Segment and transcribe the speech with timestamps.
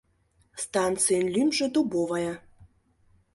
[0.63, 2.33] Станцийын лӱмжӧ Дубовая.